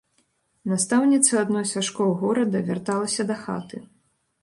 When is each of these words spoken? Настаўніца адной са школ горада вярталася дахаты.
Настаўніца 0.71 1.37
адной 1.43 1.69
са 1.73 1.85
школ 1.91 2.09
горада 2.25 2.65
вярталася 2.73 3.31
дахаты. 3.33 3.77